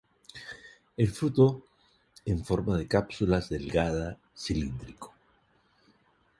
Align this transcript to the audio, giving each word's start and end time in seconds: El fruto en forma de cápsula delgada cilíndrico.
El 0.97 1.11
fruto 1.11 1.67
en 2.25 2.43
forma 2.43 2.75
de 2.75 2.87
cápsula 2.87 3.39
delgada 3.39 4.17
cilíndrico. 4.33 5.13